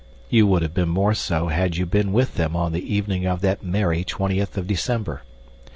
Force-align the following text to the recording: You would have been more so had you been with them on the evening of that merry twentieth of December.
You 0.31 0.47
would 0.47 0.63
have 0.63 0.73
been 0.73 0.89
more 0.89 1.13
so 1.13 1.49
had 1.49 1.77
you 1.77 1.85
been 1.85 2.11
with 2.11 2.33
them 2.33 2.55
on 2.55 2.71
the 2.71 2.91
evening 2.91 3.27
of 3.27 3.41
that 3.41 3.61
merry 3.63 4.03
twentieth 4.03 4.57
of 4.57 4.65
December. 4.65 5.21